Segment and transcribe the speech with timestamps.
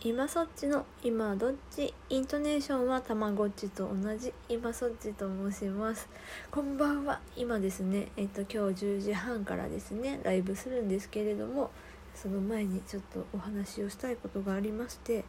[0.00, 6.08] 今そっちの今どっちイントネーションはたまごっちと同じ今そっちと申します。
[6.52, 7.18] こんばんは。
[7.34, 8.06] 今ですね。
[8.16, 10.20] えっと今日10時半からですね。
[10.22, 11.72] ライブするんですけれども
[12.14, 15.24] その前にちょっとお話をしたいことがありまして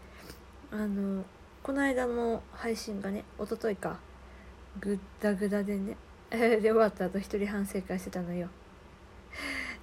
[0.69, 1.25] あの
[1.63, 3.97] この間の配信がね一昨日か。
[4.79, 5.97] ぐったぐだでね。
[6.29, 8.47] で終わった後一人反省会してたのよ。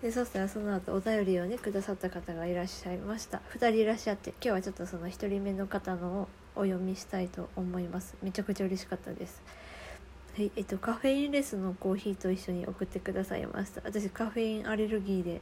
[0.06, 3.42] でそしたらその後お便りをねくださった方がいらっしゃいました。
[3.54, 8.14] 2人いらっしゃって今日はちょっとその1人目の方のをお読みしたいと思います。
[8.22, 9.42] めちゃくちゃ嬉しかったです。
[10.36, 13.80] はいえっとカフェインレスのコーヒーと一緒に送ってくださいました。
[13.84, 15.40] 私カフェインアレルギーで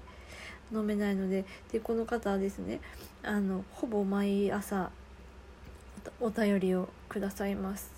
[0.72, 2.80] 飲めないのででこの方はですね
[3.22, 4.90] あのほぼ毎朝
[6.20, 7.92] お便りをくださいます。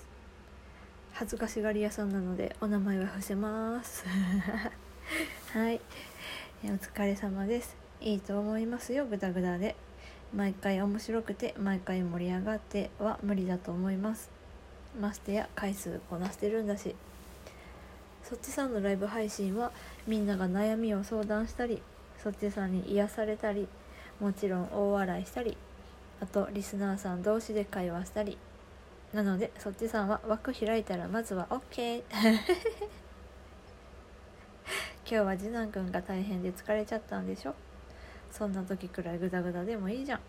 [1.13, 4.05] 恥ずかしがり屋さんなのでお名前は伏せます。
[5.55, 5.81] はい。
[6.65, 7.77] お疲れ様です。
[8.01, 9.05] いいと思いますよ。
[9.05, 9.77] グダグダで。
[10.35, 14.31] 毎回面白くて毎回盛り上がっては無理だと思います。
[14.99, 16.97] ましてや回数こなしてるんだし。
[18.25, 19.71] そっちさんのライブ配信は
[20.07, 21.83] みんなが悩みを相談したり
[22.21, 23.69] そっちさんに癒されたり
[24.19, 25.57] もちろん大笑いしたり
[26.21, 28.39] あとリスナーさん同士で会話したり。
[29.13, 32.03] なのでそっちさんは枠開いたらまずは OK
[35.09, 37.55] 今日は次男くんが大変で疲れちゃったんでしょ？
[38.33, 40.21] そんな時くらいグダグダでもいいじゃん。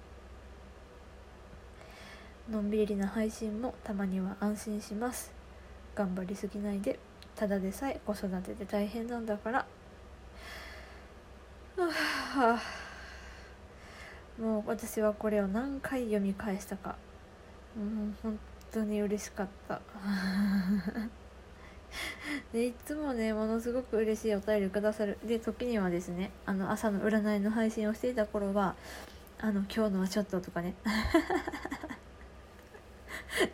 [2.51, 5.33] のんびりな配信もたまには安心します。
[5.95, 6.99] 頑張りすぎないで
[7.35, 9.65] ただでさえ子育てで大変なんだから。
[14.39, 16.95] もう私はこれを何回読み返したか。
[17.75, 18.39] もう本
[18.71, 19.81] 当に嬉しかった。
[22.53, 25.17] でいつもねものすごく嬉しいお便りくださる。
[25.23, 28.75] で時にはですねあの朝の占いの配信をしていた頃は
[29.39, 30.73] あの今日のはちょっととかね。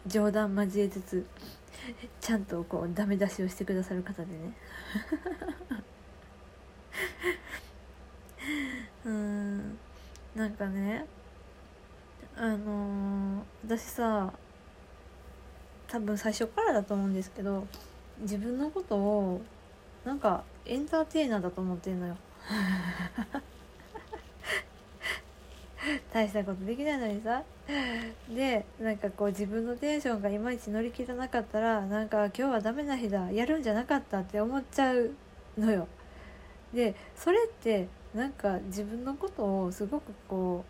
[0.07, 1.25] 冗談交えつつ
[2.21, 4.53] ちゃんとこうダメ出しをしてくださる方でね。
[9.05, 9.77] うん。
[10.35, 11.05] なんかね
[12.35, 14.33] あのー、私さ
[15.87, 17.67] 多分最初からだと思うんですけど
[18.21, 19.41] 自分のことを
[20.05, 22.15] なんかエンターテイナーだと思ってんのよ。
[26.13, 27.43] 大したことできないのにさ。
[28.29, 33.31] でなんかこう自分のテンションがいまいち乗り切らなかったらなんか今日はダメな日だ。
[33.31, 35.11] やるんじゃなかったって思っちゃう
[35.57, 35.87] のよ。
[36.73, 40.63] でそれってなんか自分のことをすごくこ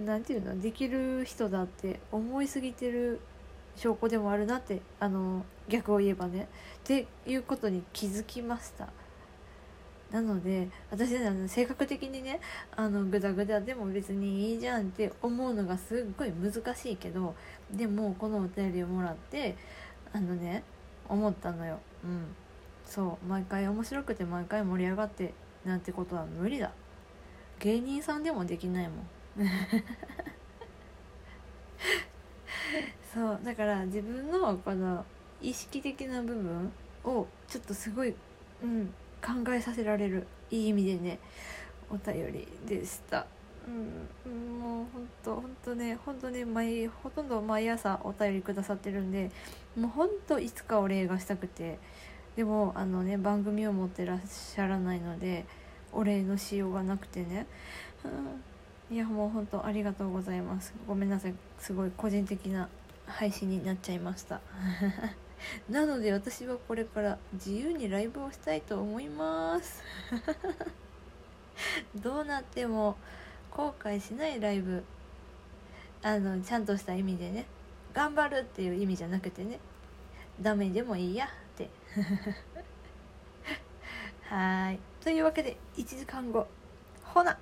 [0.00, 0.60] う何て言うの？
[0.60, 3.20] できる人だって思いすぎてる
[3.80, 6.48] 証拠でもあるなってあの逆を言えばね。
[6.80, 8.90] っていうことに気づきました。
[10.10, 12.40] なので私あの性格的にね
[12.76, 17.34] あのグダグダでも別にいいじゃんって思うのがすっごい難しいけど
[17.70, 19.56] でもこのお便りをもらって
[20.12, 20.62] あのね
[21.08, 21.78] 思ったのよ。
[22.04, 22.26] うん。
[22.84, 23.26] そう。
[23.26, 25.32] 毎回面白くて毎回盛り上がって
[25.64, 26.70] なんてことは無理だ。
[27.60, 29.08] 芸人さんでもできないもん。
[33.12, 35.04] そうだから自分のこの
[35.42, 36.72] 意識的な部分
[37.04, 38.14] をちょっとすごい、
[38.62, 41.18] うん、考えさせられるいい意味でね
[41.90, 43.26] お便りでした。
[43.66, 49.30] うん、もうほんとほんとねほんとね毎ほとんど毎朝お便りくださってるんで
[49.76, 51.78] もうほんといつかお礼がしたくて
[52.36, 55.44] でもあのね番組を持ってらっしゃらないので
[55.92, 57.46] お礼のしようがなくてね、
[58.90, 60.72] うん、いやもうほんとありがとうございます。
[60.86, 61.34] ごめんなさい。
[61.58, 62.68] すごい個人的な
[63.10, 64.40] 配信になっちゃいました。
[65.68, 69.82] なので私はこれから自由にライブをしたいと思います。
[71.96, 72.96] どうなっても
[73.50, 74.84] 後悔しないライブ。
[76.02, 77.46] あのちゃんとした意味でね。
[77.92, 79.58] 頑張るっていう意味じゃなくてね。
[80.40, 81.68] ダメでもいいやって。
[84.24, 84.78] はい。
[85.02, 86.46] というわけで1時間後。
[87.02, 87.36] ほな。